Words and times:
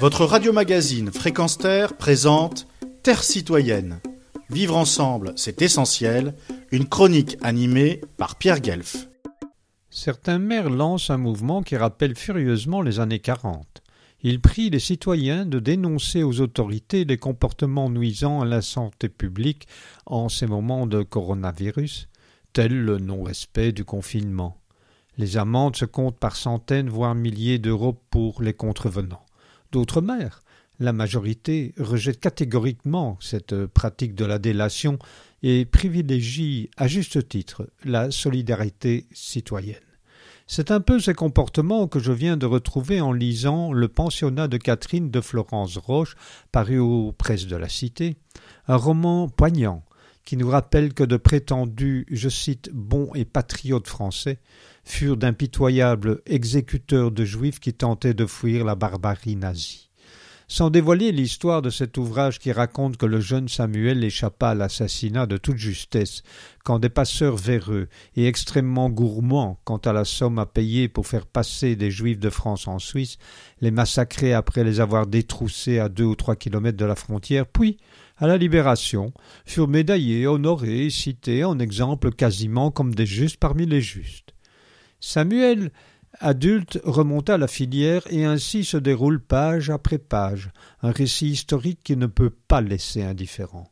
Votre 0.00 0.24
radio-magazine 0.24 1.12
Fréquence 1.12 1.56
Terre 1.56 1.96
présente 1.96 2.66
Terre 3.02 3.22
citoyenne. 3.22 4.00
Vivre 4.50 4.76
ensemble, 4.76 5.32
c'est 5.36 5.62
essentiel. 5.62 6.34
Une 6.72 6.88
chronique 6.88 7.36
animée 7.42 8.00
par 8.16 8.36
Pierre 8.36 8.60
Guelf. 8.60 9.08
Certains 9.90 10.38
maires 10.38 10.68
lancent 10.68 11.10
un 11.10 11.16
mouvement 11.16 11.62
qui 11.62 11.76
rappelle 11.76 12.16
furieusement 12.16 12.82
les 12.82 12.98
années 12.98 13.20
40. 13.20 13.82
Ils 14.22 14.40
prient 14.40 14.70
les 14.70 14.80
citoyens 14.80 15.46
de 15.46 15.60
dénoncer 15.60 16.22
aux 16.22 16.40
autorités 16.40 17.04
les 17.04 17.18
comportements 17.18 17.88
nuisants 17.88 18.40
à 18.40 18.46
la 18.46 18.62
santé 18.62 19.08
publique 19.08 19.68
en 20.06 20.28
ces 20.28 20.46
moments 20.46 20.86
de 20.86 21.02
coronavirus, 21.02 22.08
tel 22.52 22.72
le 22.72 22.98
non-respect 22.98 23.72
du 23.72 23.84
confinement. 23.84 24.58
Les 25.16 25.36
amendes 25.36 25.76
se 25.76 25.84
comptent 25.84 26.18
par 26.18 26.34
centaines 26.34 26.88
voire 26.88 27.14
milliers 27.14 27.58
d'euros 27.58 27.96
pour 28.10 28.42
les 28.42 28.54
contrevenants. 28.54 29.24
D'autres 29.74 30.02
maires, 30.02 30.44
la 30.78 30.92
majorité, 30.92 31.74
rejette 31.80 32.20
catégoriquement 32.20 33.18
cette 33.20 33.66
pratique 33.66 34.14
de 34.14 34.24
la 34.24 34.38
délation 34.38 35.00
et 35.42 35.64
privilégie 35.64 36.70
à 36.76 36.86
juste 36.86 37.28
titre 37.28 37.68
la 37.82 38.12
solidarité 38.12 39.08
citoyenne. 39.10 39.74
C'est 40.46 40.70
un 40.70 40.80
peu 40.80 41.00
ces 41.00 41.12
comportements 41.12 41.88
que 41.88 41.98
je 41.98 42.12
viens 42.12 42.36
de 42.36 42.46
retrouver 42.46 43.00
en 43.00 43.10
lisant 43.12 43.72
Le 43.72 43.88
pensionnat 43.88 44.46
de 44.46 44.58
Catherine 44.58 45.10
de 45.10 45.20
Florence 45.20 45.76
Roche, 45.76 46.14
paru 46.52 46.78
aux 46.78 47.10
presses 47.10 47.48
de 47.48 47.56
la 47.56 47.68
Cité, 47.68 48.14
un 48.68 48.76
roman 48.76 49.28
poignant 49.28 49.82
qui 50.24 50.36
nous 50.36 50.48
rappelle 50.48 50.94
que 50.94 51.04
de 51.04 51.16
prétendus, 51.16 52.06
je 52.10 52.28
cite, 52.28 52.70
bons 52.72 53.10
et 53.14 53.24
patriotes 53.24 53.88
français 53.88 54.38
furent 54.84 55.16
d'impitoyables 55.16 56.22
exécuteurs 56.26 57.10
de 57.10 57.24
juifs 57.24 57.60
qui 57.60 57.74
tentaient 57.74 58.14
de 58.14 58.26
fuir 58.26 58.64
la 58.64 58.74
barbarie 58.74 59.36
nazie. 59.36 59.90
Sans 60.54 60.70
dévoiler 60.70 61.10
l'histoire 61.10 61.62
de 61.62 61.70
cet 61.70 61.98
ouvrage 61.98 62.38
qui 62.38 62.52
raconte 62.52 62.96
que 62.96 63.06
le 63.06 63.18
jeune 63.18 63.48
Samuel 63.48 64.04
échappa 64.04 64.50
à 64.50 64.54
l'assassinat 64.54 65.26
de 65.26 65.36
toute 65.36 65.56
justesse, 65.56 66.22
quand 66.62 66.78
des 66.78 66.90
passeurs 66.90 67.34
véreux 67.34 67.88
et 68.14 68.28
extrêmement 68.28 68.88
gourmands 68.88 69.58
quant 69.64 69.78
à 69.78 69.92
la 69.92 70.04
somme 70.04 70.38
à 70.38 70.46
payer 70.46 70.86
pour 70.86 71.08
faire 71.08 71.26
passer 71.26 71.74
des 71.74 71.90
Juifs 71.90 72.20
de 72.20 72.30
France 72.30 72.68
en 72.68 72.78
Suisse, 72.78 73.18
les 73.62 73.72
massacrer 73.72 74.32
après 74.32 74.62
les 74.62 74.78
avoir 74.78 75.08
détroussés 75.08 75.80
à 75.80 75.88
deux 75.88 76.04
ou 76.04 76.14
trois 76.14 76.36
kilomètres 76.36 76.78
de 76.78 76.84
la 76.84 76.94
frontière, 76.94 77.46
puis, 77.46 77.78
à 78.16 78.28
la 78.28 78.36
Libération, 78.36 79.12
furent 79.46 79.66
médaillés, 79.66 80.28
honorés 80.28 80.86
et 80.86 80.90
cités 80.90 81.42
en 81.42 81.58
exemple 81.58 82.12
quasiment 82.12 82.70
comme 82.70 82.94
des 82.94 83.06
justes 83.06 83.38
parmi 83.38 83.66
les 83.66 83.80
justes. 83.80 84.34
Samuel 85.00 85.72
adulte 86.20 86.80
remonta 86.84 87.38
la 87.38 87.48
filière 87.48 88.02
et 88.10 88.24
ainsi 88.24 88.64
se 88.64 88.76
déroule 88.76 89.20
page 89.20 89.70
après 89.70 89.98
page, 89.98 90.50
un 90.82 90.90
récit 90.90 91.28
historique 91.28 91.80
qui 91.82 91.96
ne 91.96 92.06
peut 92.06 92.30
pas 92.30 92.60
laisser 92.60 93.02
indifférent. 93.02 93.70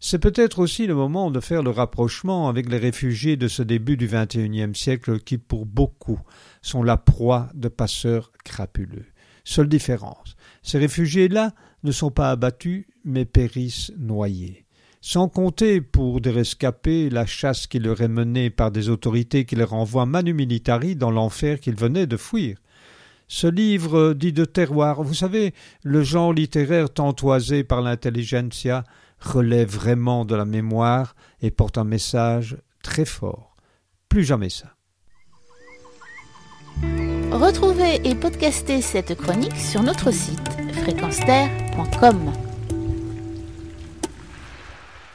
C'est 0.00 0.18
peut-être 0.18 0.58
aussi 0.58 0.86
le 0.86 0.96
moment 0.96 1.30
de 1.30 1.38
faire 1.38 1.62
le 1.62 1.70
rapprochement 1.70 2.48
avec 2.48 2.68
les 2.68 2.78
réfugiés 2.78 3.36
de 3.36 3.46
ce 3.46 3.62
début 3.62 3.96
du 3.96 4.08
XXIe 4.08 4.74
siècle 4.74 5.20
qui, 5.20 5.38
pour 5.38 5.64
beaucoup, 5.64 6.20
sont 6.60 6.82
la 6.82 6.96
proie 6.96 7.50
de 7.54 7.68
passeurs 7.68 8.32
crapuleux. 8.44 9.06
Seule 9.44 9.68
différence, 9.68 10.34
ces 10.62 10.78
réfugiés-là 10.78 11.52
ne 11.84 11.92
sont 11.92 12.10
pas 12.10 12.30
abattus, 12.30 12.86
mais 13.04 13.24
périssent 13.24 13.92
noyés 13.96 14.64
sans 15.02 15.28
compter 15.28 15.80
pour 15.80 16.20
des 16.20 16.30
rescapés 16.30 17.10
la 17.10 17.26
chasse 17.26 17.66
qui 17.66 17.80
leur 17.80 18.00
est 18.00 18.08
menée 18.08 18.50
par 18.50 18.70
des 18.70 18.88
autorités 18.88 19.44
qui 19.44 19.56
les 19.56 19.64
renvoient 19.64 20.06
manu 20.06 20.32
militari 20.32 20.94
dans 20.94 21.10
l'enfer 21.10 21.60
qu'ils 21.60 21.74
venaient 21.74 22.06
de 22.06 22.16
fuir. 22.16 22.56
Ce 23.26 23.48
livre 23.48 24.14
dit 24.14 24.32
de 24.32 24.44
terroir, 24.44 25.02
vous 25.02 25.14
savez, 25.14 25.54
le 25.82 26.02
genre 26.02 26.32
littéraire 26.32 26.88
tant 26.88 27.12
toisé 27.12 27.64
par 27.64 27.82
l'intelligentsia, 27.82 28.84
relève 29.18 29.68
vraiment 29.68 30.24
de 30.24 30.36
la 30.36 30.44
mémoire 30.44 31.16
et 31.40 31.50
porte 31.50 31.78
un 31.78 31.84
message 31.84 32.56
très 32.82 33.04
fort. 33.04 33.56
Plus 34.08 34.24
jamais 34.24 34.50
ça. 34.50 34.76
Retrouvez 37.32 38.06
et 38.08 38.14
podcastez 38.14 38.82
cette 38.82 39.16
chronique 39.16 39.56
sur 39.56 39.82
notre 39.82 40.12
site 40.12 40.48
fréquenceterre.com. 40.82 42.51